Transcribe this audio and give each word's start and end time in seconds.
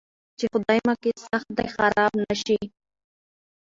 چې 0.37 0.45
خدايه 0.51 0.81
مکې 0.87 1.11
صحت 1.23 1.47
دې 1.57 1.65
خراب 1.75 2.11
نه 2.23 2.35
شي. 2.43 2.57